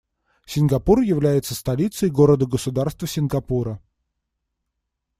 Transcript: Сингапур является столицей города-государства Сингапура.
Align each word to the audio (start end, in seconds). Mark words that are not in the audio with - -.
Сингапур 0.47 1.01
является 1.01 1.53
столицей 1.53 2.09
города-государства 2.09 3.07
Сингапура. 3.07 3.79